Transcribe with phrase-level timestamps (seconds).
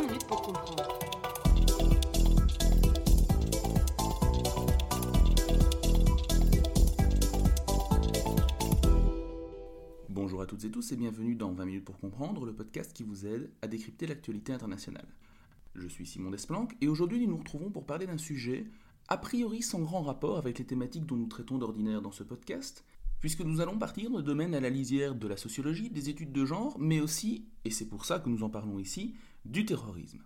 [0.00, 0.88] 20 minutes pour comprendre.
[10.08, 13.02] Bonjour à toutes et tous et bienvenue dans 20 minutes pour comprendre, le podcast qui
[13.02, 15.06] vous aide à décrypter l'actualité internationale.
[15.74, 18.64] Je suis Simon Desplanques et aujourd'hui nous nous retrouvons pour parler d'un sujet
[19.08, 22.84] a priori sans grand rapport avec les thématiques dont nous traitons d'ordinaire dans ce podcast,
[23.20, 26.44] puisque nous allons partir de domaines à la lisière de la sociologie, des études de
[26.46, 29.14] genre, mais aussi, et c'est pour ça que nous en parlons ici,
[29.44, 30.20] du terrorisme.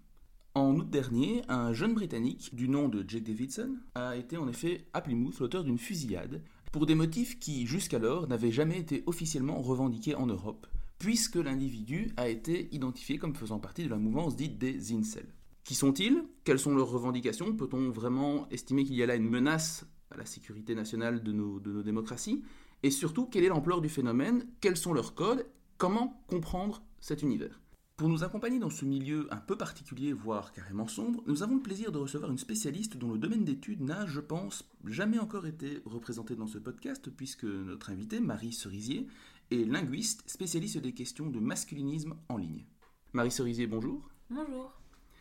[0.54, 4.86] En août dernier, un jeune Britannique du nom de Jake Davidson a été en effet
[4.92, 10.14] à Plymouth l'auteur d'une fusillade pour des motifs qui, jusqu'alors, n'avaient jamais été officiellement revendiqués
[10.14, 10.66] en Europe,
[10.98, 15.34] puisque l'individu a été identifié comme faisant partie de la mouvance dite des incels.
[15.64, 16.22] Qui sont-ils?
[16.44, 17.54] Quelles sont leurs revendications?
[17.56, 21.58] Peut-on vraiment estimer qu'il y a là une menace à la sécurité nationale de nos,
[21.58, 22.42] de nos démocraties?
[22.82, 24.46] Et surtout, quelle est l'ampleur du phénomène?
[24.60, 25.46] Quels sont leurs codes?
[25.78, 27.60] Comment comprendre cet univers?
[27.96, 31.62] Pour nous accompagner dans ce milieu un peu particulier, voire carrément sombre, nous avons le
[31.62, 35.80] plaisir de recevoir une spécialiste dont le domaine d'étude n'a, je pense, jamais encore été
[35.84, 39.06] représenté dans ce podcast, puisque notre invitée, Marie Cerisier,
[39.52, 42.64] est linguiste, spécialiste des questions de masculinisme en ligne.
[43.12, 44.10] Marie Cerisier, bonjour.
[44.28, 44.72] Bonjour.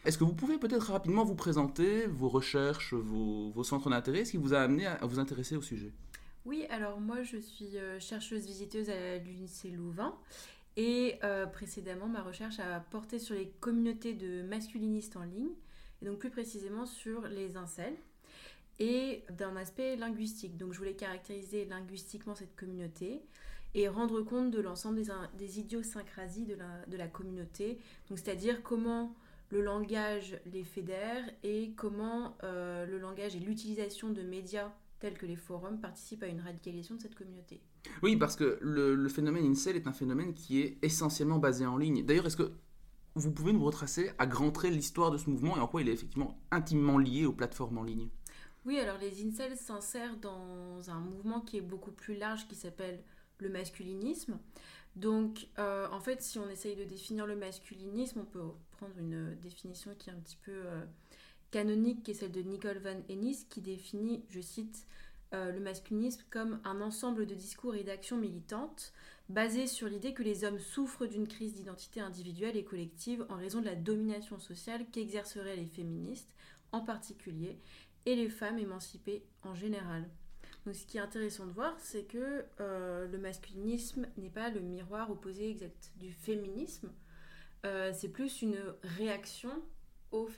[0.05, 4.31] Est-ce que vous pouvez peut-être rapidement vous présenter vos recherches, vos, vos centres d'intérêt, ce
[4.31, 5.93] qui vous a amené à, à vous intéresser au sujet?
[6.45, 10.13] Oui, alors moi je suis euh, chercheuse visiteuse à l'UNICE Louvain
[10.75, 15.51] et euh, précédemment ma recherche a porté sur les communautés de masculinistes en ligne
[16.01, 17.95] et donc plus précisément sur les incels
[18.79, 20.57] et d'un aspect linguistique.
[20.57, 23.21] Donc je voulais caractériser linguistiquement cette communauté
[23.75, 25.01] et rendre compte de l'ensemble
[25.37, 27.79] des, idiosyncrasies de la, communauté,
[28.09, 29.15] c'est-à-dire comment
[29.49, 34.71] le langage les fédère et comment euh, le langage et l'utilisation de médias
[35.03, 37.61] tels que les forums participent à une radicalisation de cette communauté.
[38.03, 41.75] Oui, parce que le, le phénomène incel est un phénomène qui est essentiellement basé en
[41.75, 42.05] ligne.
[42.05, 42.53] D'ailleurs, est-ce que
[43.15, 45.89] vous pouvez nous retracer à grands traits l'histoire de ce mouvement et en quoi il
[45.89, 48.07] est effectivement intimement lié aux plateformes en ligne?
[48.65, 53.03] Oui, alors les incels s'insèrent dans un mouvement qui est beaucoup plus large qui s'appelle
[53.39, 54.39] le masculinisme.
[54.95, 58.39] Donc, euh, en fait, si on essaye de définir le masculinisme, on peut
[58.71, 60.85] prendre une définition qui est un petit peu euh,
[61.53, 64.87] canonique, qui est celle de Nicole Van Ennis, qui définit, je cite,
[65.35, 68.91] euh, le masculinisme comme un ensemble de discours et d'actions militantes
[69.29, 73.61] basés sur l'idée que les hommes souffrent d'une crise d'identité individuelle et collective en raison
[73.61, 76.33] de la domination sociale qu'exerceraient les féministes
[76.71, 77.59] en particulier
[78.07, 80.09] et les femmes émancipées en général.
[80.65, 84.59] Donc ce qui est intéressant de voir, c'est que euh, le masculinisme n'est pas le
[84.59, 86.91] miroir opposé exact du féminisme,
[87.63, 88.57] euh, c'est plus une
[88.97, 89.51] réaction
[90.13, 90.29] au.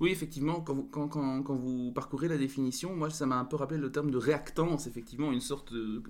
[0.00, 4.10] Oui, effectivement, quand vous, parcourez la définition, moi ça m'a un peu rappelé le terme
[4.10, 6.02] de réactance, effectivement, une sorte de,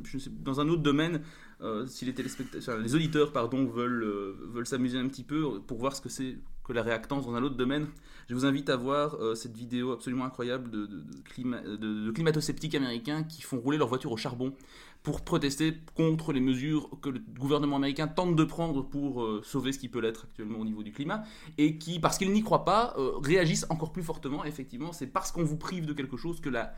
[0.42, 1.22] dans un autre domaine,
[1.60, 5.78] euh, si les téléspectateurs, les auditeurs, pardon, veulent, euh, veulent s'amuser un petit peu pour
[5.78, 7.88] voir ce que c'est que la réactance dans un autre domaine,
[8.28, 12.10] je vous invite à voir euh, cette vidéo absolument incroyable de, de, de, clima, de,
[12.10, 14.54] climato-sceptiques américains qui font rouler leur voiture au charbon
[15.02, 19.72] pour protester contre les mesures que le gouvernement américain tente de prendre pour euh, sauver
[19.72, 21.24] ce qui peut l'être actuellement au niveau du climat,
[21.58, 24.44] et qui, parce qu'ils n'y croient pas, euh, réagissent encore plus fortement.
[24.44, 26.74] Effectivement, c'est parce qu'on vous prive de quelque chose que la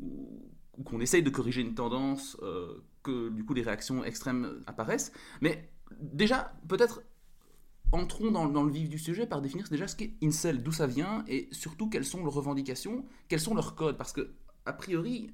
[0.00, 2.36] ou qu'on essaye de corriger une tendance,
[3.04, 5.12] que du coup les réactions extrêmes apparaissent.
[5.40, 5.70] Mais
[6.00, 7.00] déjà, peut-être
[7.94, 11.24] entrons dans, le vif du sujet par définir déjà ce qu'est incel, d'où ça vient,
[11.28, 13.96] et surtout quelles sont leurs revendications, quels sont leurs codes.
[13.96, 14.32] Parce que,
[14.66, 15.30] a priori,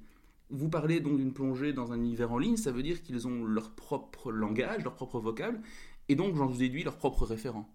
[0.49, 3.45] vous parlez donc d'une plongée dans un univers en ligne, ça veut dire qu'ils ont
[3.45, 5.61] leur propre langage, leur propre vocable,
[6.07, 7.69] et donc j'en déduis leurs propres référents.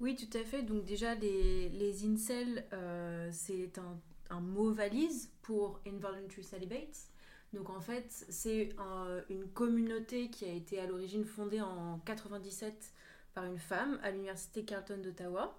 [0.00, 0.62] Oui, tout à fait.
[0.62, 1.94] Donc déjà, les, les
[2.72, 3.78] euh, c'est
[4.30, 7.08] un, mot valise pour Involuntary Celibates.
[7.52, 12.92] Donc en fait, c'est un, une communauté qui a été à l'origine fondée en 97
[13.34, 15.58] par une femme à l'université Carleton d'Ottawa.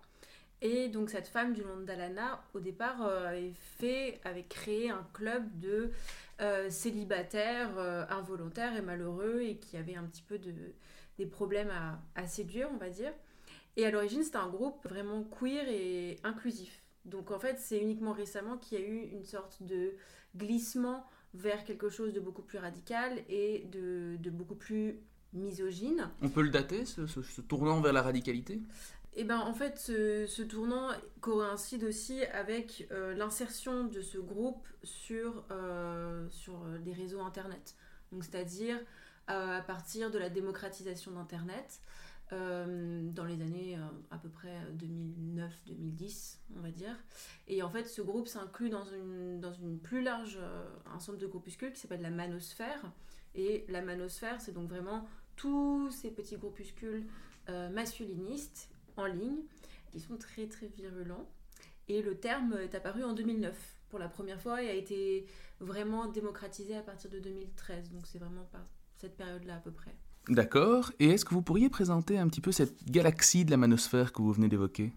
[0.61, 5.05] Et donc cette femme du nom d'Alana, au départ, euh, avait fait, avait créé un
[5.13, 5.91] club de
[6.41, 10.53] euh, célibataires euh, involontaires et malheureux et qui avaient un petit peu de,
[11.17, 13.13] des problèmes à, à séduire, on va dire.
[13.77, 16.81] Et à l'origine, c'était un groupe vraiment queer et inclusif.
[17.03, 19.93] Donc en fait, c'est uniquement récemment qu'il y a eu une sorte de
[20.35, 25.01] glissement vers quelque chose de beaucoup plus radical et de, de beaucoup plus
[25.35, 26.09] misogyne.
[26.21, 28.61] On peut le dater, ce, ce, ce tournant vers la radicalité?
[29.17, 30.89] Et ben en fait, ce, ce, tournant
[31.21, 37.75] coïncide aussi avec euh, l'insertion de ce groupe sur, euh, sur les réseaux Internet.
[38.11, 38.77] Donc c'est-à-dire
[39.29, 41.79] euh, à partir de la démocratisation d'Internet
[42.33, 43.79] euh, dans les années
[44.11, 46.97] à peu près 2009-2010, on va dire.
[47.47, 50.39] Et en fait, ce groupe s'inclut dans une, dans une plus large
[50.93, 52.91] ensemble de groupuscules qui s'appelle la manosphère.
[53.33, 57.05] Et la manosphère, c'est donc vraiment tous ces petits groupuscules
[57.71, 59.43] masculinistes en ligne
[59.91, 61.27] qui sont très très virulents.
[61.87, 63.55] Et le terme est apparu en 2009
[63.89, 65.25] pour la première fois et a été
[65.59, 67.91] vraiment démocratisé à partir de 2013.
[67.91, 68.61] Donc c'est vraiment par
[68.97, 69.95] cette période-là à peu près.
[70.27, 70.91] D'accord.
[70.99, 74.21] Et est-ce que vous pourriez présenter un petit peu cette galaxie de la manosphère que
[74.21, 74.91] vous venez d'évoquer?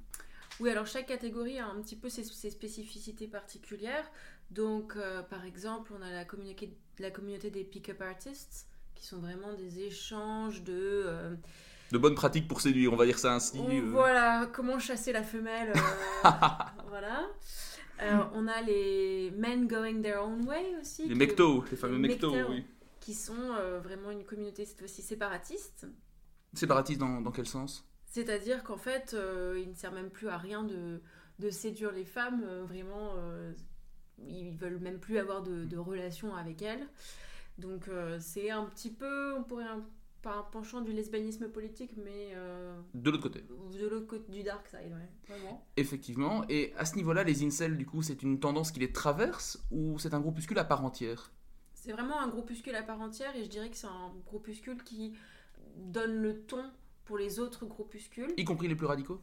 [0.60, 4.10] Oui, alors chaque catégorie a un petit peu ses, spécificités particulières.
[4.50, 8.67] Donc, euh, par exemple, on a la communauté, la communauté des pick-up artists,
[8.98, 11.04] qui sont vraiment des échanges de...
[11.06, 11.34] Euh,
[11.90, 13.58] de bonnes pratiques pour séduire, on va dire ça ainsi.
[13.58, 13.80] Euh.
[13.90, 15.72] Voilà, comment chasser la femelle.
[16.88, 17.26] voilà.
[18.34, 21.08] on a les men going their own way aussi.
[21.08, 22.64] Les mectos, les fameux mectos, oui
[23.08, 25.86] qui sont euh, vraiment une communauté cette fois-ci séparatiste.
[26.52, 27.88] Séparatiste dans, dans quel sens?
[28.04, 31.00] C'est-à-dire qu'en fait, euh, il ne sert même plus à rien de,
[31.38, 33.14] de séduire les femmes, euh, vraiment,
[34.26, 36.86] ils veulent même plus avoir de, de relations avec elles.
[37.58, 37.90] Donc
[38.20, 39.66] c'est un petit peu, on pourrait
[40.22, 42.34] pas un penchant du lesbianisme politique, mais...
[42.94, 43.44] de l'autre côté.
[43.72, 45.66] De l'autre côté du dark side, ouais, vraiment.
[45.76, 46.44] Effectivement.
[46.48, 49.98] Et à ce niveau-là, les incels, du coup, c'est une tendance qui les traverse ou
[49.98, 51.32] c'est un groupuscule à part entière?
[51.74, 55.14] C'est vraiment un groupuscule à part entière et je dirais que c'est un groupuscule qui
[55.76, 56.64] donne le ton
[57.04, 58.34] pour les autres groupuscules.
[58.36, 59.20] Y compris les plus radicaux?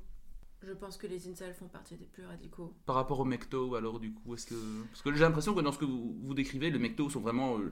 [0.66, 2.74] Je pense que les incels font partie des plus radicaux.
[2.86, 4.56] Par rapport aux mectos, alors du coup, est-ce que...
[4.90, 7.60] Parce que j'ai l'impression que dans ce que vous, vous décrivez, les mectos sont vraiment...
[7.60, 7.72] Euh,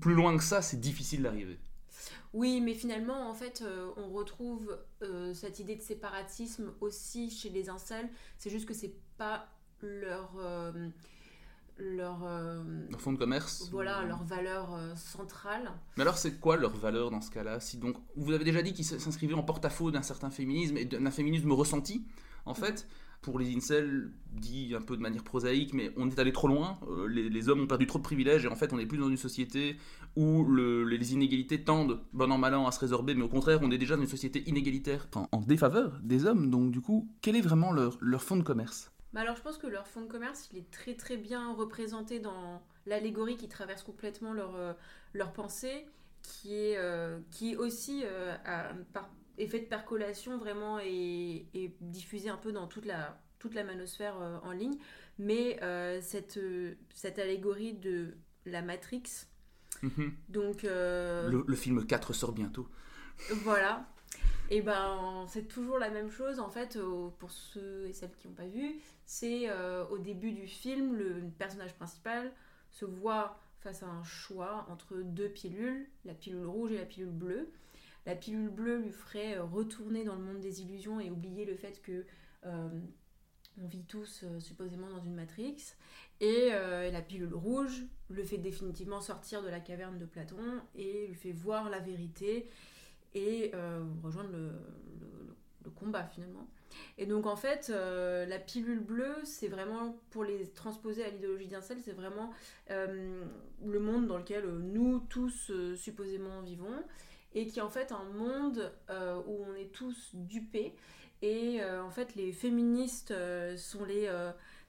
[0.00, 1.58] plus loin que ça, c'est difficile d'arriver.
[2.32, 7.50] Oui, mais finalement, en fait, euh, on retrouve euh, cette idée de séparatisme aussi chez
[7.50, 8.08] les incels.
[8.38, 9.46] C'est juste que c'est pas
[9.80, 10.30] leur
[11.78, 15.72] leur, euh, leur fonds de commerce voilà leur valeur euh, centrale.
[15.96, 18.72] Mais alors c'est quoi leur valeur dans ce cas-là si donc vous avez déjà dit
[18.72, 22.04] qu'ils s'inscrivaient en porte-à-faux d'un certain féminisme et d'un féminisme ressenti
[22.46, 22.86] en fait
[23.22, 26.78] pour les incels dit un peu de manière prosaïque mais on est allé trop loin
[26.88, 29.08] euh, les, hommes ont perdu trop de privilèges et en fait on n'est plus dans
[29.08, 29.76] une société
[30.14, 33.70] où les inégalités tendent bon an mal an à se résorber mais au contraire on
[33.70, 35.08] est déjà dans une société inégalitaire.
[35.14, 38.42] En, en défaveur des hommes donc du coup quel est vraiment leur, leur fonds de
[38.42, 38.93] commerce?
[39.14, 42.18] Bah alors je pense que leur fonds de commerce, il est très très bien représenté
[42.18, 44.72] dans l'allégorie qui traverse complètement leur, euh,
[45.12, 45.86] leur pensée,
[46.22, 48.34] qui est, euh, qui aussi, euh,
[48.92, 49.08] par
[49.38, 54.16] effet de percolation, vraiment est, est diffusé un peu dans toute la, toute la manosphère
[54.42, 54.78] en ligne.
[55.20, 55.60] Mais
[56.02, 56.40] cette,
[56.92, 59.28] cette allégorie de la Matrix,
[59.82, 60.12] mhm.
[60.28, 60.64] donc...
[60.64, 62.68] Le, le film 4 sort bientôt.
[63.44, 63.86] Voilà,
[64.50, 66.76] et ben c'est toujours la même chose en fait
[67.20, 68.74] pour ceux et celles qui n'ont pas vu.
[69.06, 72.32] C'est euh, au début du film, le personnage principal
[72.70, 77.10] se voit face à un choix entre deux pilules, la pilule rouge et la pilule
[77.10, 77.50] bleue.
[78.06, 81.54] La pilule bleue lui ferait euh, retourner dans le monde des illusions et oublier le
[81.54, 82.04] fait que
[82.44, 82.68] euh,
[83.62, 85.74] on vit tous supposément dans une matrix.
[86.20, 91.14] Et la pilule rouge le fait définitivement sortir de la caverne de Platon et lui
[91.14, 92.48] fait voir la vérité
[93.14, 93.52] et
[94.02, 95.36] rejoindre le, le,
[95.70, 96.46] combat finalement.
[96.98, 101.48] Et donc en fait, euh, la pilule bleue, c'est vraiment, pour les transposer à l'idéologie
[101.48, 102.30] d'un c'est vraiment
[102.70, 103.24] euh,
[103.64, 106.82] le monde dans lequel nous tous supposément vivons,
[107.34, 110.74] et qui est en fait un monde où on est tous dupés.
[111.22, 113.14] Et en fait, les féministes
[113.56, 114.08] sont les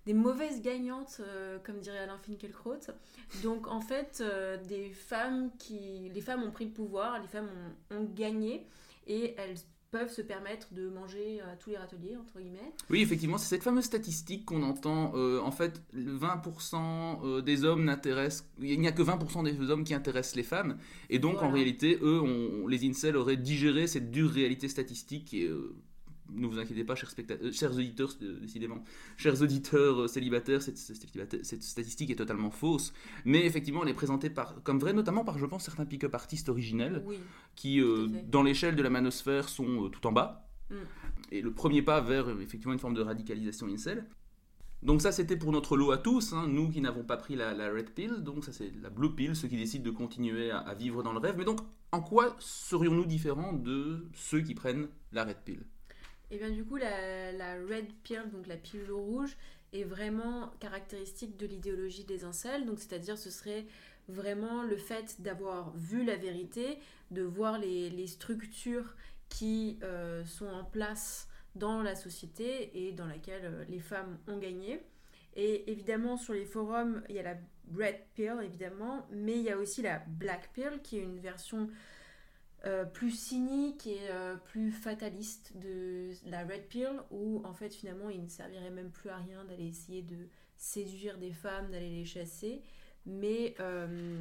[0.06, 2.80] des mauvaises gagnantes, euh, comme dirait Alain Finkielkraut.
[3.44, 7.50] Donc en fait, euh, des femmes qui, les femmes ont pris le pouvoir, les femmes
[7.91, 8.68] ont, gagné
[9.07, 9.57] et elles
[9.97, 12.74] peuvent se permettre de manger à tous les râteliers, entre guillemets.
[12.89, 15.13] Oui, effectivement, c'est cette fameuse statistique qu'on entend.
[15.15, 18.50] Euh, en fait, 20% des hommes n'intéressent...
[18.60, 20.77] Il n'y a que 20% des hommes qui intéressent les femmes.
[21.10, 25.43] Et donc, en réalité, eux, on, les incels auraient digéré cette dure réalité statistique qui
[25.43, 25.51] est
[26.34, 28.84] ne vous inquiétez pas, chers, euh, chers auditeurs, euh, décidément,
[29.17, 32.94] chers auditeurs euh, célibataires, cette, statistique est totalement fausse.
[33.25, 36.50] Mais effectivement, elle est présentée par, comme vraie, notamment par, je pense, certains pick-up artistes
[36.50, 37.03] originels,
[37.55, 37.82] qui,
[38.27, 40.48] dans l'échelle de la manosphère, sont tout en bas.
[40.70, 40.75] Mm.
[41.32, 44.05] Et le premier pas vers, effectivement, une forme de radicalisation incel.
[44.84, 47.53] Donc ça, c'était pour notre lot à tous, hein, nous qui n'avons pas pris la,
[47.72, 50.75] red pill, donc ça c'est la blue pill, ceux qui décident de continuer à, à
[50.75, 51.36] vivre dans le rêve.
[51.38, 55.63] Mais donc, en quoi serions-nous différents de ceux qui prennent la red pill?
[56.32, 59.38] Et bien du coup, la, red pill, donc la pilule rouge,
[59.74, 62.65] est vraiment caractéristique de l'idéologie des incels.
[62.65, 63.65] Donc c'est-à-dire ce serait
[64.08, 66.79] vraiment le fait d'avoir vu la vérité,
[67.12, 68.96] de voir les, structures
[69.29, 74.38] qui euh, sont en place dans la société et dans laquelle euh, les femmes ont
[74.38, 74.82] gagné.
[75.36, 77.36] Et évidemment, sur les forums, il y a la
[77.75, 81.70] red pill, évidemment, mais il y a aussi la black pill, qui est une version
[82.65, 88.10] euh, plus cynique et euh, plus fataliste de la Red Pill, où en fait finalement
[88.10, 92.05] il ne servirait même plus à rien d'aller essayer de séduire des femmes, d'aller les
[92.05, 92.63] chasser,
[93.05, 94.19] mais euh,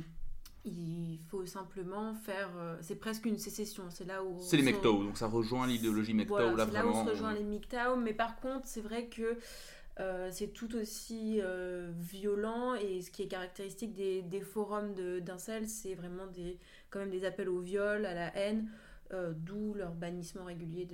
[0.66, 2.50] il faut simplement faire.
[2.82, 3.84] c'est presque une sécession.
[3.88, 4.38] C'est là où.
[4.40, 7.04] C'est les MGTOW, donc ça rejoint l'idéologie MGTOW Voilà, là c'est là où vraiment.
[7.06, 7.96] se rejoint les MGTOW.
[7.96, 9.38] Mais par contre, c'est vrai que
[10.00, 12.74] euh, c'est tout aussi euh, violent.
[12.74, 16.58] Et ce qui est caractéristique des, forums d'incel, c'est vraiment des,
[16.90, 18.68] quand même des appels au viol, à la haine.
[19.12, 20.88] euh, D'où leur bannissement régulier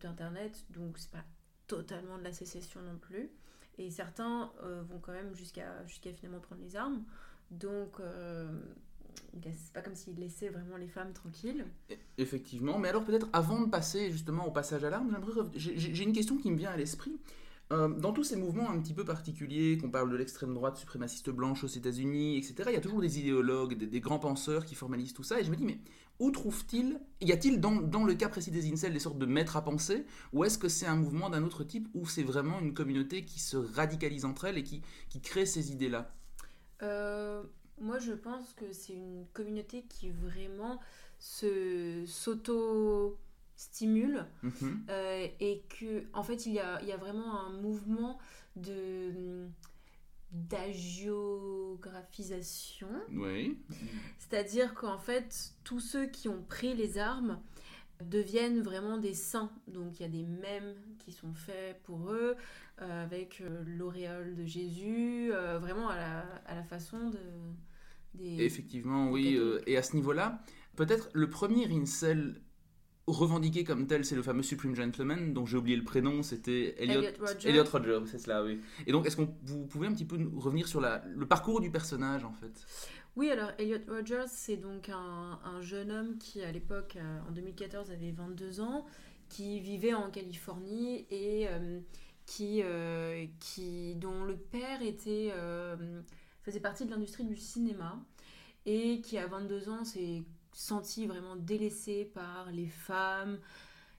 [0.00, 0.64] d'Internet.
[0.70, 1.24] Donc, c'est pas
[1.66, 3.30] totalement de la sécession non plus.
[3.78, 4.50] Et certains
[4.88, 7.04] vont quand même jusqu'à jusqu'à finalement prendre les armes.
[7.50, 8.46] Donc, euh,
[9.42, 11.64] c'est pas comme s'ils laissaient vraiment les femmes tranquilles.
[12.18, 16.12] Effectivement, mais alors peut-être avant de passer justement au passage à l'arme, j'aimerais j'ai une
[16.12, 17.16] question qui me vient à l'esprit.
[17.70, 21.28] Euh, dans tous ces mouvements un petit peu particuliers, qu'on parle de l'extrême droite suprémaciste
[21.28, 25.12] blanche aux États-Unis, etc., il y a toujours des idéologues, des, grands penseurs qui formalisent
[25.12, 25.78] tout ça, et je me dis, mais
[26.18, 29.62] où trouve-t-il, y a-t-il dans, le cas précis des incels des sortes de maîtres à
[29.62, 33.26] penser, ou est-ce que c'est un mouvement d'un autre type, ou c'est vraiment une communauté
[33.26, 34.82] qui se radicalise entre elles et qui,
[35.22, 36.10] crée ces idées-là?
[36.82, 37.42] Euh,
[37.80, 40.80] moi, je pense que c'est une communauté qui vraiment
[41.18, 42.04] se
[43.58, 44.84] s'auto-stimule Mhm.
[44.88, 48.18] euh, et que, en fait, il y a, il y a vraiment un mouvement
[48.56, 49.48] de
[50.30, 52.88] d'agiographisation.
[53.12, 53.58] Oui.
[54.18, 57.40] C'est-à-dire qu'en fait, tous ceux qui ont pris les armes
[58.04, 59.50] deviennent vraiment des saints.
[59.68, 62.36] Donc il y a des mèmes qui sont faits pour eux,
[62.82, 67.18] euh, avec euh, l'auréole de Jésus, vraiment à la, à la façon de...
[68.14, 68.42] Des...
[68.44, 69.38] Effectivement, oui.
[69.66, 70.42] et à ce niveau-là,
[70.76, 72.42] peut-être le premier incel
[73.12, 77.02] revendiqué comme tel, c'est le fameux Supreme Gentleman, dont j'ai oublié le prénom, c'était Elliot,
[77.44, 77.90] Elliot Rodger.
[77.90, 78.60] Elliot c'est cela, oui.
[78.86, 81.60] Et donc, est-ce que vous pouvez un petit peu nous revenir sur la, le parcours
[81.60, 82.66] du personnage, en fait?
[83.16, 87.32] Oui, alors Elliot Rogers, c'est donc un, un jeune homme qui, à l'époque, euh, en
[87.32, 88.86] 2014, avait 22 ans,
[89.28, 91.80] qui vivait en Californie et euh,
[92.26, 96.02] qui, euh, qui, dont le père était, euh,
[96.42, 97.98] faisait partie de l'industrie du cinéma
[98.66, 100.22] et qui, à 22 ans, s'est
[100.58, 103.38] senti vraiment délaissé par les femmes,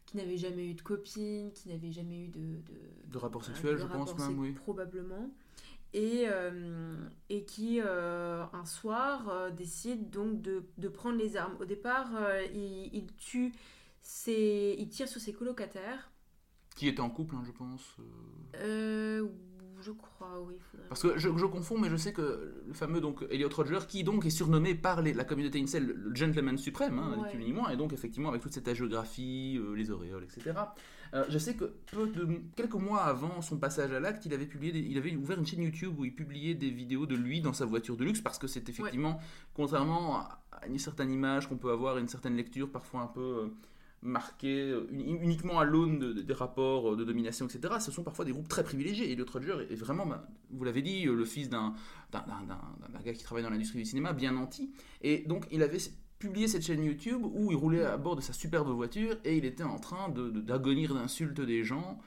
[0.05, 2.73] qui n'avaient jamais eu de copine, qui n'avaient jamais eu de, de,
[3.07, 4.51] De rapport sexuel, de je pense même, oui.
[4.51, 5.29] Probablement.
[5.93, 6.97] Et, euh,
[7.29, 11.55] et qui, euh, un soir, euh, décide donc de, de prendre les armes.
[11.61, 12.09] Au départ,
[12.53, 13.53] il, il tue
[14.01, 14.75] ses...
[14.77, 16.11] Il tire sur ses colocataires.
[16.75, 17.97] Qui était en couple, hein, je pense.
[19.79, 19.81] Euh.
[19.81, 20.55] Euh, je crois, oui.
[20.89, 24.03] Parce que je, je confonds, mais je sais que le fameux donc Elliot Rodger, qui
[24.03, 27.37] donc est surnommé par les- la communauté incel le gentleman suprême, hein, Ouais.
[27.37, 30.51] ni moins, et donc effectivement avec toute cette agiographie, euh, les auréoles, etc.
[31.15, 34.45] Euh, je sais que peu de, quelques mois avant son passage à l'acte, il avait
[34.45, 37.41] publié, des- il avait ouvert une chaîne YouTube où il publiait des vidéos de lui
[37.41, 39.19] dans sa voiture de luxe, parce que c'est effectivement,
[39.53, 43.53] contrairement à à une certaine image qu'on peut avoir, une certaine lecture parfois un peu
[44.01, 47.75] marquée euh, uni- uniquement à l'aune de- de- des rapports euh, de domination, etc.
[47.79, 49.11] Ce sont parfois des groupes très privilégiés.
[49.11, 51.73] Elliot Rodger est vraiment, bah, vous l'avez dit, euh, le fils d'un
[52.11, 54.71] gars qui travaille dans l'industrie du cinéma, bien nanti.
[55.01, 55.79] Et donc, il avait
[56.17, 59.45] publié cette chaîne YouTube où il roulait à bord de sa superbe voiture et il
[59.45, 61.99] était en train de- de- d'agonir d'insultes des gens,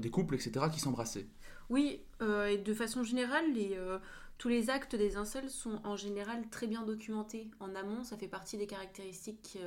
[0.00, 1.26] des couples, etc., qui s'embrassaient.
[1.70, 3.44] Oui, et de façon générale,
[4.38, 8.04] tous les actes des incels sont en général très bien documentés en amont.
[8.04, 9.58] Ça fait partie des caractéristiques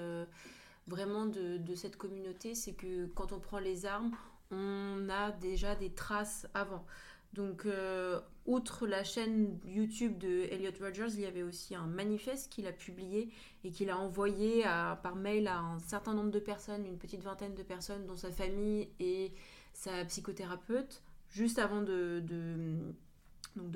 [0.87, 2.55] vraiment de, cette communauté.
[2.55, 4.11] C'est que quand on prend les armes,
[4.51, 6.85] on a déjà des traces avant.
[7.33, 12.51] Donc, euh, outre la chaîne YouTube de Elliot Rogers, il y avait aussi un manifeste
[12.51, 13.29] qu'il a publié
[13.63, 17.55] et qu'il a envoyé par mail à un certain nombre de personnes, une petite vingtaine
[17.55, 19.31] de personnes, dont sa famille et
[19.73, 22.21] sa psychothérapeute, juste avant de,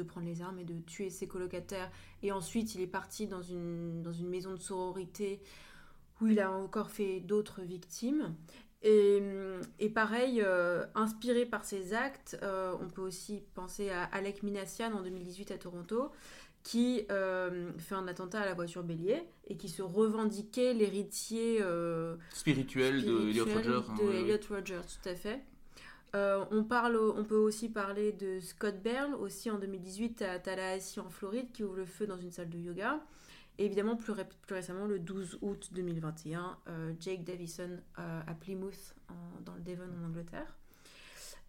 [0.06, 1.90] prendre les armes et de tuer ses colocataires.
[2.24, 5.40] Et ensuite, il est parti dans une maison de sororité
[6.22, 8.36] où il a encore fait d'autres victimes.
[8.82, 9.22] Et,
[9.80, 14.94] et pareil, euh, inspiré par ces actes, euh, on peut aussi penser à Alec Minassian
[14.94, 16.12] en 2018 à Toronto,
[16.62, 21.62] qui euh, fait un attentat à la voiture bélier et qui se revendiquait l'héritier
[22.32, 23.90] Spirituel, de Elliot spirituel Rodger.
[23.90, 24.14] hein, de.
[24.14, 25.42] Elliot Rodgers, tout à fait.
[26.16, 31.00] Euh, on, parle, on peut aussi parler de Scott Berl, aussi en 2018 à Tallahassee
[31.00, 33.02] en Floride, qui ouvre le feu dans une salle de yoga.
[33.58, 37.70] Et évidemment, plus, ré- plus récemment, le 12 août 2021, euh, Jake Davison
[38.00, 40.56] euh, à Plymouth, en- dans le Devon en Angleterre.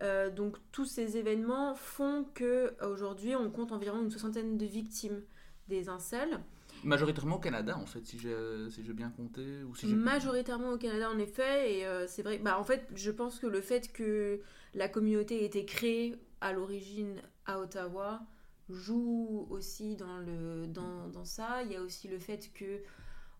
[0.02, 5.22] Euh, donc tous ces événements font que aujourd'hui on compte environ une soixantaine de victimes
[5.68, 6.38] des incels.
[6.84, 8.36] Majoritairement au Canada, en fait, si j'ai
[8.70, 9.62] si bien compté.
[9.64, 12.38] Ou si j'ai- Majoritairement au Canada, en effet, et c'est vrai.
[12.38, 14.40] Bah, en fait, je pense que le fait que
[14.74, 18.20] la communauté ait été créée à l'origine à Ottawa
[18.68, 21.62] joue aussi dans, le, dans, dans ça.
[21.62, 22.82] Il y a aussi le fait que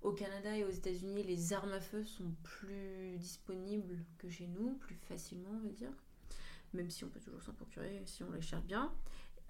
[0.02, 4.74] au Canada et aux États-Unis, les armes à feu sont plus disponibles que chez nous,
[4.74, 5.92] plus facilement, on va dire.
[6.74, 8.92] Même si on peut toujours s'en procurer si on les cherche bien.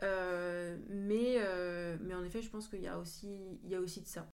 [0.00, 1.38] mais,
[2.00, 4.26] mais en effet, je pense qu'il y a aussi de ça.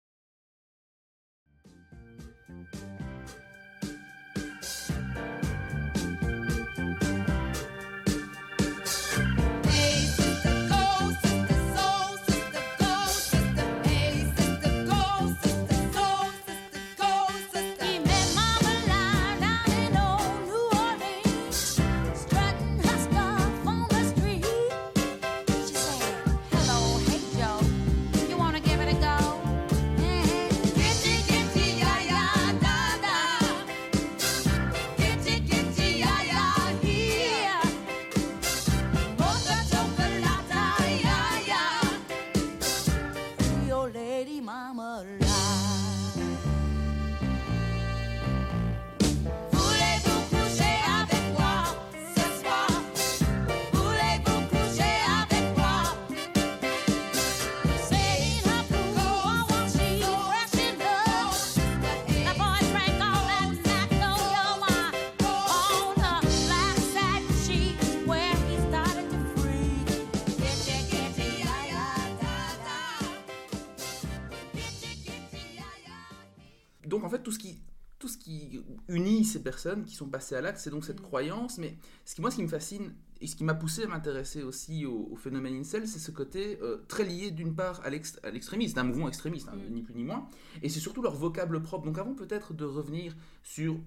[78.89, 81.05] Unit ces personnes qui sont passées à l'acte, c'est donc cette mm.
[81.05, 81.59] croyance.
[81.59, 84.43] Mais ce qui, moi, ce qui me fascine et ce qui m'a poussé à m'intéresser
[84.43, 88.85] aussi au, phénomène incel, c'est ce côté euh, très lié d'une part à l'extrémisme, un
[88.85, 89.73] mouvement extrémiste, hein, mm.
[89.73, 90.29] ni plus ni moins,
[90.63, 91.85] et c'est surtout leur vocable propre.
[91.85, 93.79] Donc avant peut-être de revenir sur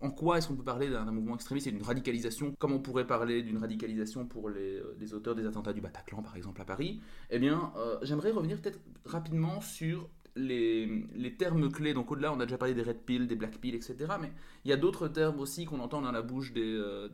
[0.00, 3.06] en quoi est-ce qu'on peut parler d'un mouvement extrémiste et d'une radicalisation, comme on pourrait
[3.06, 7.00] parler d'une radicalisation pour les, euh, auteurs des attentats du Bataclan, par exemple, à Paris
[7.30, 12.46] Eh bien, euh, j'aimerais revenir peut-être rapidement sur les, termes clés, donc au-delà, on a
[12.46, 13.96] déjà parlé des red pill, des black pill, etc.
[14.20, 14.32] Mais
[14.64, 17.08] il y a d'autres termes aussi qu'on entend dans la bouche des, euh,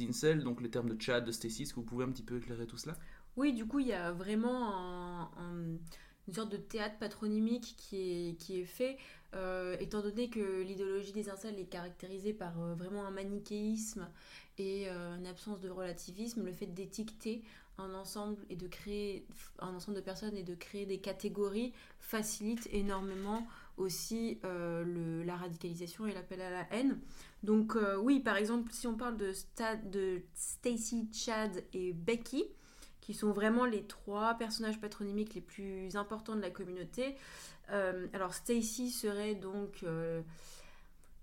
[0.00, 1.62] incels, donc les termes de Chad, de Stacy.
[1.62, 2.96] Est-ce que vous pouvez un petit peu éclairer tout cela?
[3.36, 8.96] Oui, du coup, il y a vraiment une sorte de théâtre patronymique qui est, fait,
[9.34, 14.08] euh, étant donné que l'idéologie des incels est caractérisée par euh, vraiment un manichéisme
[14.58, 17.42] et une absence de relativisme, le fait d'étiqueter
[17.78, 19.26] un ensemble et de créer
[19.58, 25.36] un ensemble de personnes et de créer des catégories facilite énormément aussi euh, le, la
[25.36, 26.98] radicalisation et l'appel à la haine.
[27.42, 29.32] Donc euh, oui, par exemple, si on parle de,
[29.90, 32.44] de Stacy, Chad et Becky,
[33.00, 37.16] qui sont vraiment les trois personnages patronymiques les plus importants de la communauté.
[37.70, 39.84] Euh, alors Stacy serait donc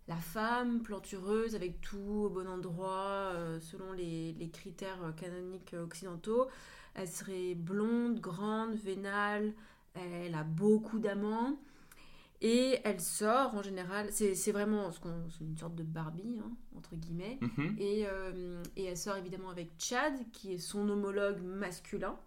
[0.07, 6.47] la femme plantureuse avec tout au bon endroit euh, selon les, critères canoniques occidentaux.
[6.95, 9.53] Elle serait blonde, grande, vénale,
[9.95, 11.57] elle a beaucoup d'amants.
[12.41, 14.89] Et elle sort en général, c'est vraiment
[15.39, 17.39] une sorte de Barbie, hein, entre guillemets.
[17.39, 17.75] Mhm.
[17.79, 22.19] et, euh, et, elle sort évidemment avec Chad, qui est son homologue masculin.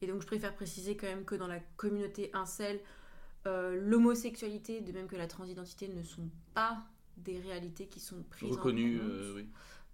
[0.00, 2.80] Et donc je préfère préciser quand même que dans la communauté incel,
[3.46, 6.84] euh, l'homosexualité, de même que la transidentité, ne sont pas
[7.16, 9.46] des réalités qui sont prises reconnues, euh, oui.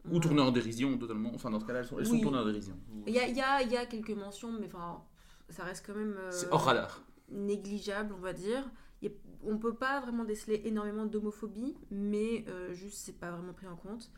[0.09, 1.33] Ou tournées en dérision totalement.
[1.35, 2.79] Enfin, dans ce cas-là, elles sont, elles sont tournées en dérision.
[3.09, 5.03] Il y a, y, a, y a, quelques mentions, mais enfin,
[5.49, 6.15] ça reste quand même.
[6.17, 7.03] Euh, C'est hors radar.
[7.31, 8.63] Négligeable, on va dire.
[9.03, 9.11] On
[9.49, 14.11] on peut pas vraiment déceler énormément d'homophobie, mais juste, c'est pas vraiment pris en compte.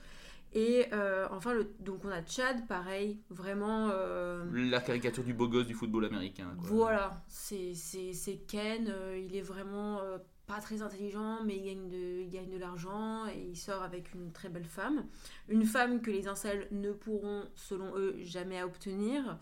[0.55, 3.91] Et euh, enfin, le, donc on a Chad, pareil, vraiment...
[3.93, 6.55] Euh, la caricature du beau gosse du football américain.
[6.57, 7.75] Voilà, c'est
[8.47, 10.01] Ken, euh, il est vraiment
[10.47, 14.15] pas très intelligent, mais il gagne, de, il gagne de l'argent et il sort avec
[14.15, 15.05] une très belle femme.
[15.49, 19.39] Une femme que les incels ne pourront, selon eux, jamais obtenir.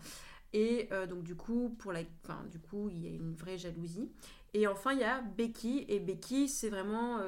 [0.51, 4.11] Et donc du coup, pour la, enfin, du coup, il y a une vraie jalousie.
[4.53, 7.19] Et enfin, il y a Becky, et Becky, c'est vraiment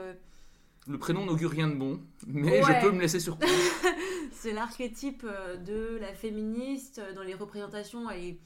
[0.90, 3.54] le prénom n'augure rien de bon, mais je peux me laisser surprendre.
[4.32, 7.00] c'est l'archétype euh, de la féministe.
[7.16, 8.40] Dans les représentations, elle est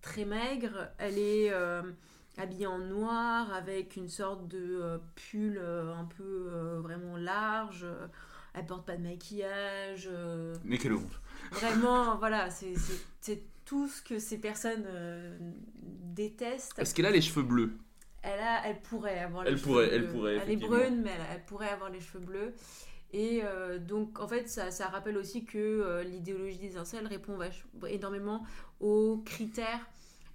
[0.00, 0.90] très maigre.
[0.98, 1.82] Elle est euh,
[2.36, 7.84] habillée en noir avec une sorte de euh, pull un peu vraiment large.
[8.54, 10.08] Elle porte pas de maquillage.
[10.64, 11.20] Mais quelle honte.
[11.50, 14.86] Vraiment, voilà, c'est tout ce que ces personnes
[15.80, 16.78] détestent.
[16.78, 17.76] Est-ce qu'elle a les cheveux bleus?
[18.22, 19.96] Elle, a, elle pourrait avoir les elle cheveux pourrait, bleus.
[19.96, 22.54] Elle pourrait, Elle est brune, mais elle, pourrait avoir les cheveux bleus.
[23.12, 27.38] Et euh, donc, en fait, ça, ça rappelle aussi que euh, l'idéologie des incels répond
[27.88, 28.44] énormément
[28.80, 29.86] aux critères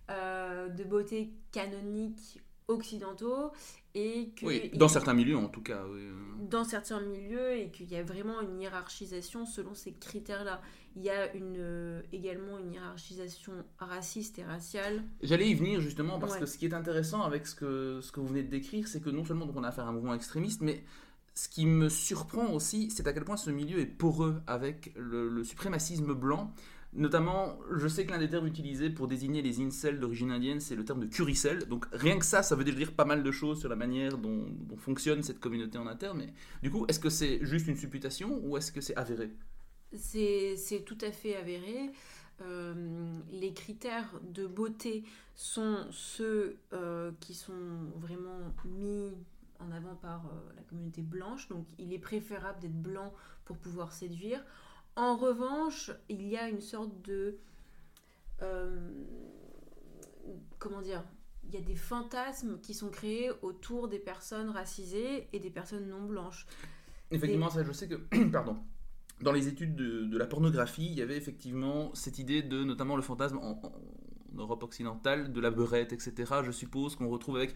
[0.09, 3.51] euh, de beauté canoniques occidentaux
[3.93, 6.01] et que oui, dans certains milieux en tout cas oui.
[6.49, 10.61] dans certains milieux et qu'il y a vraiment une hiérarchisation selon ces critères là
[10.95, 16.19] il y a une, euh, également une hiérarchisation raciste et raciale j'allais y venir justement
[16.19, 18.87] parce que ce qui est intéressant avec ce que, ce que vous venez de décrire
[18.87, 20.83] c'est que non seulement on a affaire à un mouvement extrémiste mais
[21.35, 25.29] ce qui me surprend aussi c'est à quel point ce milieu est poreux avec le,
[25.29, 26.53] le suprémacisme blanc
[26.95, 30.75] Notamment, je sais que l'un des termes utilisés pour désigner les incels d'origine indienne, c'est
[30.75, 31.65] le terme de curicel.
[31.67, 34.45] Donc rien que ça, ça veut dire pas mal de choses sur la manière dont,
[34.47, 36.19] dont fonctionne cette communauté en interne.
[36.19, 39.31] Mais du coup, est-ce que c'est juste une supputation ou est-ce que c'est avéré?
[39.95, 41.91] C'est tout à fait avéré.
[42.41, 45.03] Euh, les critères de beauté
[45.35, 47.53] sont ceux euh, qui sont
[47.97, 49.11] vraiment mis
[49.59, 51.47] en avant par euh, la communauté blanche.
[51.49, 53.13] Donc il est préférable d'être blanc
[53.45, 54.43] pour pouvoir séduire.
[54.95, 57.37] En revanche, il y a une sorte de...
[60.59, 61.01] Comment dire
[61.45, 65.87] Il y a des fantasmes qui sont créés autour des personnes racisées et des personnes
[65.87, 66.45] non blanches.
[67.09, 67.95] Effectivement, ça je sais que...
[68.31, 68.57] Pardon.
[69.21, 73.01] Dans les études de, la pornographie, il y avait effectivement cette idée de notamment le
[73.01, 73.61] fantasme en
[74.35, 76.33] Europe occidentale, de la beurette, etc.
[76.43, 77.55] Je suppose qu'on retrouve avec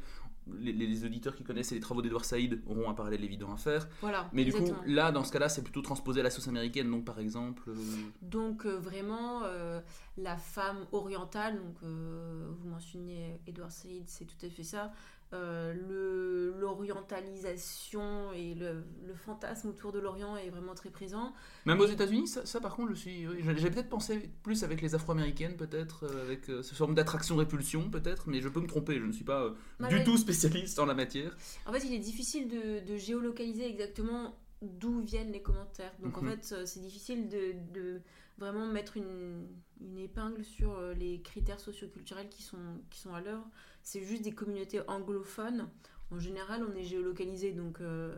[0.60, 3.88] les, auditeurs qui connaissent les travaux d'Edouard Saïd auront un parallèle évident à faire.
[4.02, 4.30] Voilà.
[4.34, 7.06] Mais du coup, là, dans ce cas-là, c'est plutôt transposé à la sauce américaine, donc
[7.06, 7.64] par exemple.
[7.68, 7.76] Euh,
[8.22, 9.82] donc euh, vraiment, euh,
[10.18, 14.92] la femme orientale, donc vous mentionnez Edouard Saïd, c'est tout à fait ça.
[15.34, 21.34] L'orientalisation et le, le, fantasme autour de l'Orient est vraiment très présent.
[21.66, 25.58] Même aux États-Unis, ça, par contre, je suis, j'ai peut-être pensé plus avec les Afro-américaines,
[25.58, 29.02] peut-être avec ce forme d'attraction-répulsion, peut-être, mais je peux me tromper.
[29.02, 29.54] Je ne suis pas
[29.90, 30.37] du tout spécialiste
[30.80, 31.36] en la matière.
[31.65, 35.93] En fait, il est difficile de, de géolocaliser exactement d'où viennent les commentaires.
[36.02, 36.38] Donc en mhm.
[36.38, 38.02] fait, c'est difficile de, de,
[38.38, 39.47] vraiment mettre une,
[39.82, 43.47] une épingle sur les critères socioculturels qui sont, qui sont à l'œuvre
[43.88, 45.69] c'est juste des communautés anglophones.
[46.12, 48.13] En général, on est géolocalisé, donc euh,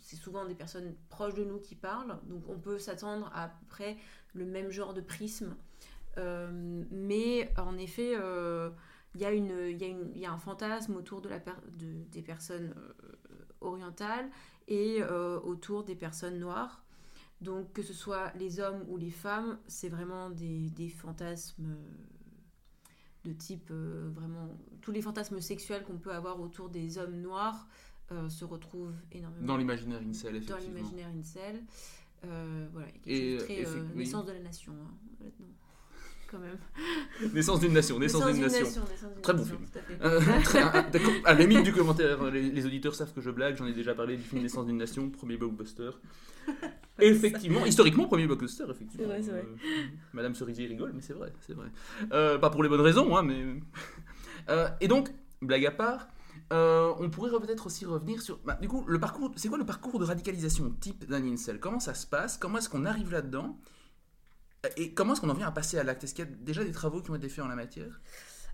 [0.00, 2.18] c'est souvent des personnes proches de nous qui parlent.
[2.24, 3.96] Donc on peut s'attendre à, peu près
[4.34, 5.54] le même genre de prisme.
[6.18, 8.70] Euh, mais en effet, euh,
[9.14, 11.40] il y, y, a un fantasme autour de la
[12.12, 12.74] des personnes
[13.60, 14.30] orientales
[14.68, 16.84] et autour des personnes noires.
[17.40, 21.76] Donc que ce soit les hommes ou les femmes, c'est vraiment des, des fantasmes
[23.24, 24.48] de type euh, vraiment
[24.80, 27.68] tous les fantasmes sexuels qu'on peut avoir autour des hommes noirs
[28.12, 30.58] euh, se retrouvent énormément dans l'imaginaire incel effectivement.
[30.58, 31.62] dans l'imaginaire incel.
[32.24, 35.26] Euh, voilà et très naissance de la nation hein,
[36.30, 36.58] quand même
[37.34, 38.82] naissance d'une nation naissance, d'une nation,
[39.22, 39.60] très bon film
[41.24, 43.94] à la limite du commentaire les, les, auditeurs savent que je blague j'en ai déjà
[43.94, 45.90] parlé du film naissance d'une nation premier blockbuster
[47.00, 49.06] effectivement, historiquement, premier blockbuster, effectivement.
[49.06, 49.44] Vrai, vrai.
[49.44, 51.68] Euh, Madame Cerisier rigole, mais c'est vrai, c'est vrai.
[52.12, 53.44] Euh, pas pour les bonnes raisons, hein, mais.
[54.48, 55.10] Euh, et donc,
[55.42, 56.08] blague à part,
[56.50, 58.38] on pourrait peut-être aussi revenir sur.
[58.44, 61.80] Bah, du coup, le parcours, c'est quoi le parcours de radicalisation type d'un incel Comment
[61.80, 62.36] ça se passe?
[62.36, 63.58] Comment est-ce qu'on arrive là-dedans?
[64.76, 66.04] Et comment est-ce qu'on en vient à passer à l'acte?
[66.04, 68.00] Est-ce qu'il y a déjà des travaux qui ont été faits en la matière?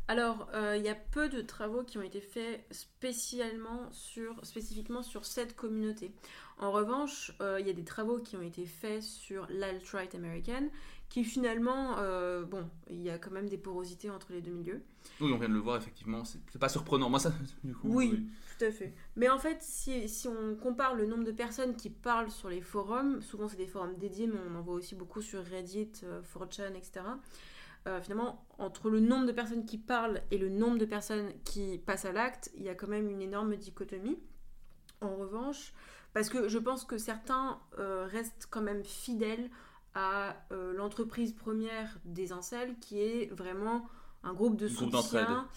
[0.08, 5.24] Alors, il y a peu de travaux qui ont été faits spécialement sur, spécifiquement sur
[5.24, 6.12] cette communauté.
[6.58, 10.70] En revanche, euh, il y a des travaux qui ont été faits sur l'alt-right américaine,
[11.08, 14.82] qui finalement, euh, bon, il y a quand même des porosités entre les deux milieux.
[15.20, 17.08] Oui, on vient de le voir, effectivement, c'est pas surprenant.
[17.08, 17.32] Moi, ça,
[17.64, 17.88] du coup.
[17.88, 18.94] Oui, tout à fait.
[19.14, 22.60] Mais en fait, si, si, on compare le nombre de personnes qui parlent sur les
[22.60, 25.92] forums, souvent c'est des forums dédiés, mais on en voit aussi beaucoup sur Reddit,
[26.34, 27.06] 4chan, etc.
[28.02, 32.04] finalement, entre le nombre de personnes qui parlent et le nombre de personnes qui passent
[32.04, 34.18] à l'acte, il y a quand même une énorme dichotomie.
[35.00, 35.72] En revanche,
[36.16, 39.50] parce que je pense que certains euh, restent quand même fidèles
[39.96, 43.88] à euh, l'entreprise première des incels, qui est vraiment
[44.22, 45.48] un groupe de soutien.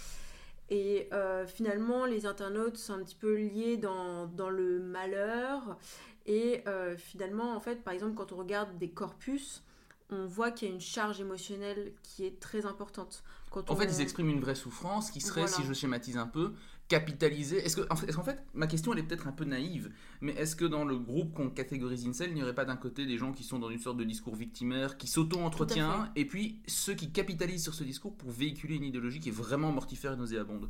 [0.72, 5.78] Et euh, finalement, les internautes sont un petit peu liés dans, dans le malheur.
[6.26, 6.64] Et
[6.98, 9.64] finalement, en fait, par exemple, quand on regarde des corpus,
[10.12, 13.24] on voit qu'il y a une charge émotionnelle qui est très importante.
[13.52, 16.54] en fait, ils expriment une vraie souffrance qui serait, si je schématise un peu,
[16.90, 20.34] capitaliser Est-ce qu'en est qu'en fait, ma question elle est peut-être un peu naïve, mais
[20.34, 23.18] est-ce que dans le groupe qu'on catégorise Incel, il n'y aurait pas d'un côté des
[23.18, 27.12] gens qui sont dans une sorte de discours victimaire, qui s'auto-entretient, et puis ceux qui
[27.12, 30.70] capitalisent sur ce discours pour véhiculer une idéologie qui est vraiment mortifère et nauséabonde?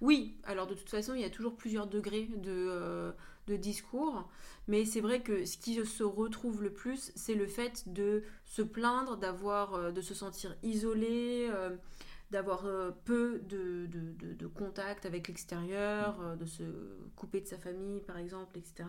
[0.00, 3.12] Oui, alors de toute façon, il y a toujours plusieurs degrés de, euh,
[3.48, 4.28] de discours,
[4.68, 8.62] mais c'est vrai que ce qui se retrouve le plus, c'est le fait de se
[8.62, 11.48] plaindre, d'avoir, euh, de se sentir isolé.
[11.50, 11.70] Euh,
[12.32, 16.62] d'avoir euh, peu de, de, de, contact avec l'extérieur, euh, de se
[17.14, 18.88] couper de sa famille par exemple, etc.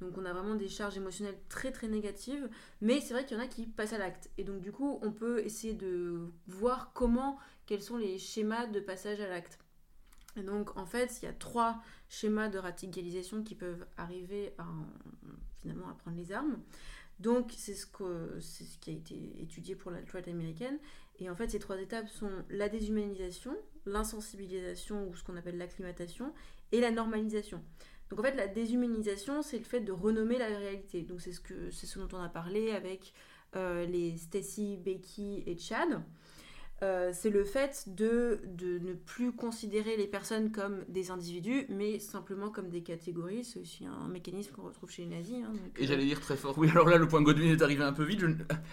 [0.00, 2.48] Donc on a vraiment des charges émotionnelles très très négatives,
[2.82, 4.30] mais c'est vrai qu'il y en a qui passent à l'acte.
[4.36, 8.80] Et donc du coup, on peut essayer de voir comment, quels sont les schémas de
[8.80, 9.58] passage à l'acte.
[10.36, 14.66] Et donc en fait, il y a trois schémas de radicalisation qui peuvent arriver à,
[15.56, 16.58] finalement à prendre les armes.
[17.18, 20.78] Donc c'est ce, que, ce qui a été étudié pour la droite américaine.
[21.18, 26.32] Et en fait, ces trois étapes sont la déshumanisation, l'insensibilisation ou ce qu'on appelle l'acclimatation
[26.72, 27.62] et la normalisation.
[28.10, 31.02] Donc en fait, la déshumanisation, c'est le fait de renommer la réalité.
[31.02, 33.12] Donc c'est ce, que, ce dont on a parlé avec
[33.54, 36.02] les Stacy, Becky et Chad.
[36.82, 41.98] Euh, c'est le fait de, de, ne plus considérer les personnes comme des individus, mais
[41.98, 43.44] simplement comme des catégories.
[43.44, 45.42] C'est aussi un mécanisme qu'on retrouve chez les nazis.
[45.44, 47.92] Hein, et j'allais dire très fort, oui, alors là, le point Godwin est arrivé un
[47.92, 48.20] peu vite.
[48.20, 48.26] Je...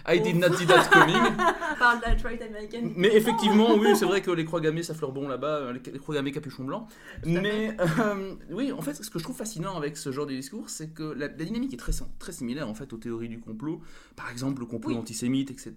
[0.08, 1.15] I did not see that coming.
[2.96, 6.00] Mais effectivement, oui, c'est vrai que les croix gammées, ça fleure bon là-bas, euh, les
[6.00, 6.88] croix gammées capuchon blanc.
[7.26, 10.70] mais euh, oui, en fait, ce que je trouve fascinant avec ce genre de discours,
[10.70, 13.82] c'est que la, dynamique est très, très similaire en fait aux théories du complot.
[14.15, 15.74] Par exemple, le complot antisémite, etc.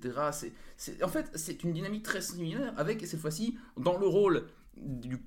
[0.77, 5.18] C'est, en fait, c'est une dynamique très similaire, avec cette fois-ci, dans le rôle du,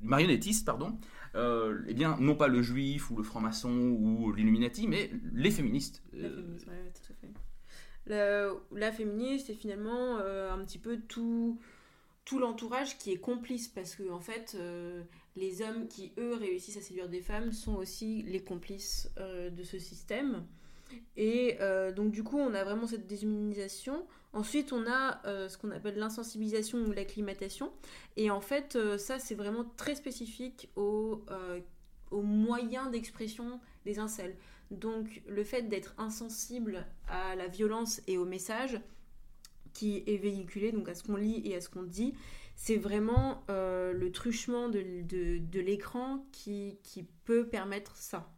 [0.00, 0.98] marionnettiste, pardon,
[1.34, 6.02] euh, eh bien, non pas le juif ou le franc-maçon ou l'illuminati, mais les féministes.
[6.12, 6.66] La euh, féministe,
[7.06, 7.32] tout à fait.
[8.72, 11.60] La, féministe est finalement euh, un petit peu tout,
[12.24, 14.56] tout l'entourage qui est complice, parce que en fait,
[15.36, 19.78] les hommes qui, eux, réussissent à séduire des femmes sont aussi les complices de ce
[19.78, 20.44] système.
[21.16, 21.58] Et
[21.94, 25.96] donc, du coup, on a vraiment cette déshumanisation Ensuite, on a euh, ce qu'on appelle
[25.96, 27.70] l'insensibilisation ou l'acclimatation.
[28.16, 31.60] Et en fait, euh, ça, c'est vraiment très spécifique aux, euh,
[32.12, 34.36] moyens d'expression des incels.
[34.70, 38.80] Donc, le fait d'être insensible à la violence et au message
[39.74, 42.14] qui est véhiculé, donc à ce qu'on lit et à ce qu'on dit,
[42.54, 48.30] c'est vraiment le truchement de, de, l'écran qui, qui peut permettre ça.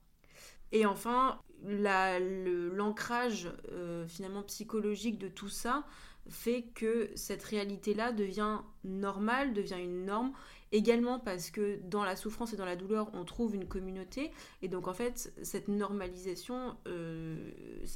[0.71, 5.85] Et enfin, l'ancrage euh, finalement psychologique de tout ça
[6.29, 10.33] fait que cette réalité-là devient normale, devient une norme,
[10.73, 14.69] également parce que dans la souffrance et dans la douleur, on trouve une communauté, et
[14.69, 17.51] donc en fait, cette normalisation euh,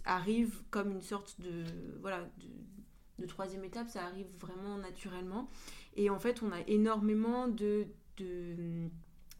[0.04, 1.64] arrive comme une sorte de,
[2.00, 2.28] voilà,
[3.18, 5.48] de, troisième étape, ça arrive vraiment naturellement,
[5.96, 7.86] et en fait, on a énormément de,
[8.18, 8.88] de,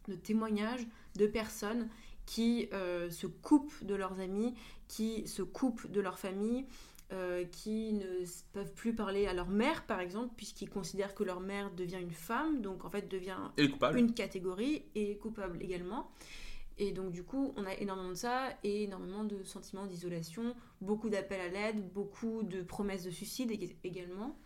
[0.07, 1.87] de témoignages de personnes
[2.29, 4.53] qui euh, se coupent de leurs amis,
[4.87, 6.67] qui se coupent de leur famille,
[7.11, 11.39] euh, qui ne peuvent plus parler à leur mère, par exemple, puisqu'ils considèrent que leur
[11.39, 16.11] mère devient une femme, donc en fait devient une catégorie et coupable également.
[16.77, 21.09] Et donc du coup, on a énormément de ça et énormément de sentiments d'isolation, beaucoup
[21.09, 23.51] d'appels à l'aide, beaucoup de promesses de suicide
[23.83, 24.37] également.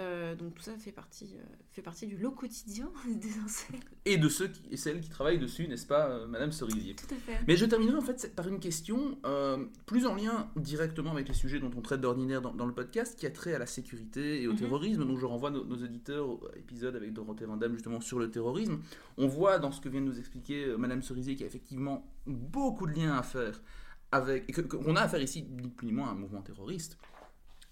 [0.00, 3.86] Euh, donc tout ça fait partie, euh, fait partie du lot quotidien des insectes.
[4.04, 7.14] Et de ceux qui, et celles qui travaillent dessus, n'est-ce pas, euh, Madame Cerisier Tout
[7.14, 7.38] à fait.
[7.46, 9.18] Mais je terminerai en fait par une question
[9.86, 13.26] plus en lien directement avec les sujets dont on traite d'ordinaire dans, le podcast, qui
[13.26, 14.58] a trait à la sécurité et au mhm.
[14.58, 15.04] terrorisme.
[15.04, 18.80] Donc je renvoie nos, nos auditeurs au épisode avec Dorothée Vandame justement sur le terrorisme.
[19.16, 22.04] On voit dans ce que vient de nous expliquer Madame Cerisier qu'il y a effectivement
[22.26, 23.60] beaucoup de liens à faire
[24.10, 26.98] avec, qu'on a à faire ici, ni plus ni moins, un mouvement terroriste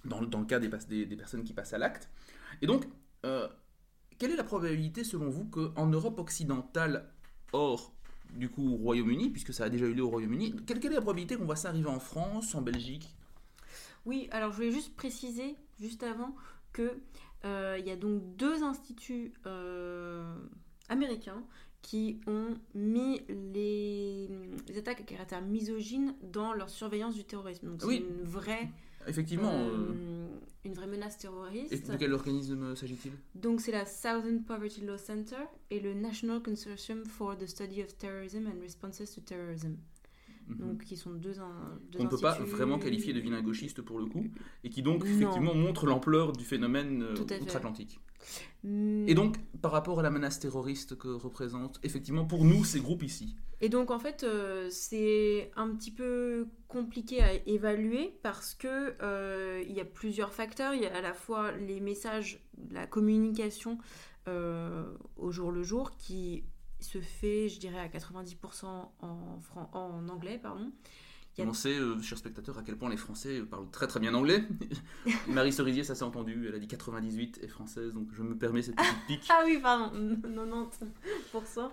[0.04, 0.68] dans, le cas des,
[1.06, 2.10] des, personnes qui passent à l'acte.
[2.60, 2.84] Et donc,
[3.24, 3.48] euh,
[4.18, 7.08] quelle est la probabilité selon vous qu'en Europe occidentale,
[7.52, 7.92] hors
[8.34, 11.00] du coup au Royaume-Uni, puisque ça a déjà eu lieu au Royaume-Uni, quelle, est la
[11.00, 13.14] probabilité qu'on voit ça arriver en France, en Belgique?
[14.04, 16.34] Oui, alors je voulais juste préciser, juste avant,
[16.72, 16.98] que
[17.44, 20.34] euh, il y a donc deux instituts euh,
[20.88, 21.42] américains
[21.82, 24.28] qui ont mis les,
[24.78, 27.66] attaques à caractère misogyne dans leur surveillance du terrorisme.
[27.66, 28.70] Donc c'est une vraie
[29.06, 29.52] Effectivement.
[29.52, 30.26] Euh, euh,
[30.64, 31.72] une vraie menace terroriste.
[31.72, 33.12] Et de quel organisme s'agit-il?
[33.34, 37.96] Donc c'est la Southern Poverty Law Center et le National Consortium for the Study of
[37.98, 39.76] Terrorism and Responses to Terrorism.
[40.48, 40.58] Mhm.
[40.58, 41.34] Donc qui sont deux,
[41.90, 44.26] deux On ne peut pas vraiment qualifier de vilain gauchiste pour le coup,
[44.64, 48.00] et qui donc effectivement montrent l'ampleur du phénomène euh, outre-Atlantique.
[48.64, 49.08] Hmm.
[49.08, 53.02] Et donc, par rapport à la menace terroriste que représente, effectivement, pour nous, ces groupes
[53.02, 53.34] ici.
[53.60, 59.62] Et donc, en fait, euh, c'est un petit peu compliqué à évaluer parce que euh,
[59.66, 60.74] il y a plusieurs facteurs.
[60.74, 63.78] Il y a à la fois les messages, la communication
[64.28, 64.84] euh,
[65.16, 66.44] au jour le jour qui
[66.82, 68.90] se fait, je dirais, à 90% en,
[69.72, 70.70] en anglais, pardon.
[71.38, 74.44] On sait, euh, chers spectateurs, à quel point les Français parlent très très bien anglais.
[75.28, 78.60] Marie Cerisier, ça s'est entendu, elle a dit 98 est française, donc je me permets
[78.60, 79.26] cette petite pique.
[79.30, 81.70] ah oui, pardon, 90%.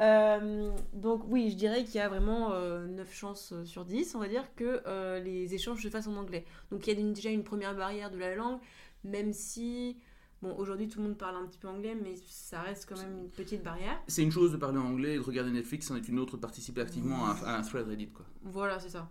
[0.00, 4.20] Euh, donc oui, je dirais qu'il y a vraiment 9 euh, chances sur 10, on
[4.20, 4.82] va dire, que
[5.18, 6.44] les échanges se fassent en anglais.
[6.70, 8.60] Donc il y a déjà une première barrière de la langue,
[9.02, 9.96] même si
[10.42, 13.16] Bon, aujourd'hui, tout le monde parle un petit peu anglais, mais ça reste quand même
[13.16, 14.02] une petite barrière.
[14.08, 16.40] C'est une chose de parler anglais et de regarder Netflix, c'en est une autre de
[16.40, 18.26] participer activement à, un thread Reddit, quoi.
[18.42, 19.08] Voilà, c'est ça.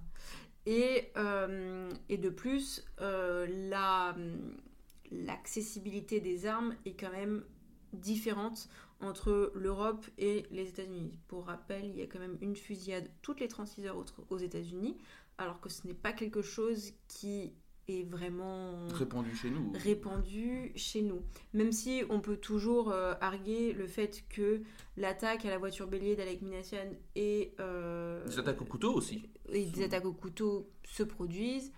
[0.65, 4.13] Et, euh, et de plus, euh, la,
[5.09, 7.43] l'accessibilité des armes est quand même
[7.93, 8.67] différente
[8.99, 11.17] entre l'Europe et les États-Unis.
[11.29, 14.97] Pour rappel, il y a quand même une fusillade toutes les 36 heures aux États-Unis,
[15.37, 17.53] alors que ce n'est pas quelque chose qui
[17.91, 19.71] est vraiment répandu chez nous.
[19.75, 21.21] Répandu chez nous.
[21.53, 24.61] Même si on peut toujours euh, arguer le fait que
[24.97, 27.53] l'attaque à la voiture bélier d'Alec Minassian et...
[27.59, 29.29] Euh, des attaques au couteau aussi.
[29.51, 31.71] Et des attaques au couteau se produisent.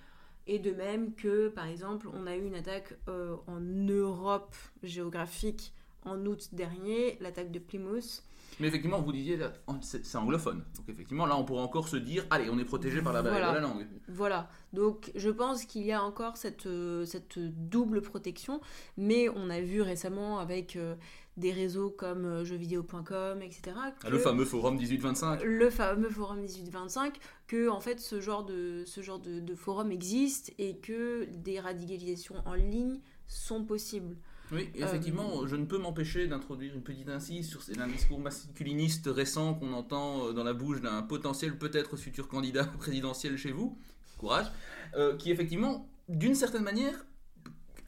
[0.45, 5.73] Et de même que, par exemple, on a eu une attaque euh, en Europe géographique
[6.05, 8.23] en août dernier, l'attaque de Plymouth.
[8.59, 9.39] Mais effectivement, vous disiez,
[9.81, 10.63] c'est anglophone.
[10.75, 13.49] Donc effectivement, là, on pourrait encore se dire, allez, on est protégé par la barrière
[13.49, 13.87] de la langue.
[14.07, 14.49] Voilà.
[14.73, 18.61] Donc je pense qu'il y a encore cette, euh, cette double protection.
[18.97, 20.95] Mais on a vu récemment avec euh,
[21.37, 23.75] des réseaux comme euh, jeuxvideo.com, etc.
[24.03, 25.41] Ah, le fameux forum 1825.
[25.43, 29.91] Le fameux forum 1825, que en fait ce genre de, ce genre de, de forum
[29.91, 34.15] existe et que des radicalisations en ligne sont possibles.
[34.51, 39.07] Oui, effectivement, euh, je ne peux m'empêcher d'introduire une petite incise sur un discours masculiniste
[39.07, 43.77] récent qu'on entend euh, dans la bouche d'un potentiel peut-être futur candidat présidentiel chez vous.
[44.17, 44.51] Courage.
[44.95, 47.05] Euh, qui effectivement, d'une certaine manière,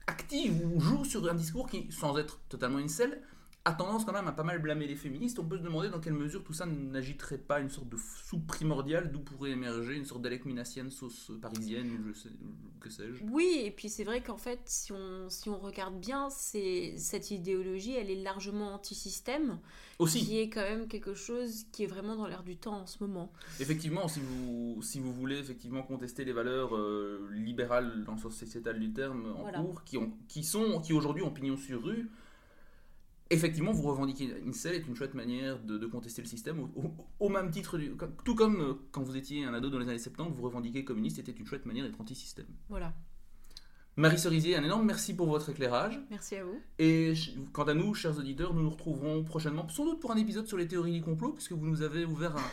[0.08, 3.22] active ou joue sur un discours qui, sans être totalement une selle,
[3.67, 5.39] a tendance quand même à pas mal blâmer les féministes.
[5.39, 8.45] On peut se demander dans quelle mesure tout ça n'agiterait pas une sorte de soupe
[8.45, 12.30] primordiale d'où pourrait émerger une sorte d'Alec Minassienne sauce parisienne ou je sais,
[12.80, 13.23] que sais-je.
[13.23, 17.95] Oui, et puis c'est vrai qu'en fait, si on, si on regarde bien, cette idéologie,
[17.95, 19.58] elle est largement anti-système.
[19.97, 20.25] Aussi.
[20.25, 22.97] Qui est quand même quelque chose qui est vraiment dans l'air du temps en ce
[22.99, 23.32] moment.
[23.62, 28.36] Effectivement, si vous, si vous voulez effectivement contester les valeurs euh, libérales dans le sens
[28.36, 32.10] sociétal du terme en cours, qui, ont, qui, sont, qui aujourd'hui ont pignon sur rue,
[33.29, 36.67] effectivement, vous revendiquer une selle est une chouette manière de, contester le système,
[37.19, 37.79] au, même titre,
[38.23, 41.19] tout comme euh, quand vous étiez un ado dans les années 70, vous revendiquer communiste
[41.19, 42.47] était une chouette manière d'être anti-système.
[42.69, 42.93] Voilà.
[43.97, 46.01] Marie Cerisier, un énorme merci pour votre éclairage.
[46.09, 46.59] Merci à vous.
[46.79, 47.13] Et
[47.53, 50.57] quant à nous, chers auditeurs, nous nous retrouverons prochainement, sans doute pour un épisode sur
[50.57, 52.43] les théories du complot, puisque vous nous avez ouvert un,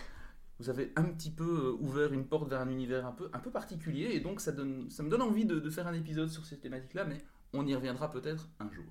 [0.60, 3.40] vous avez un petit peu euh, ouvert une porte vers un univers un peu, un
[3.40, 6.30] peu particulier, et donc ça, donne, ça me donne envie de, de faire un épisode
[6.30, 7.18] sur ces thématiques-là, mais
[7.52, 8.84] on y reviendra peut-être un jour.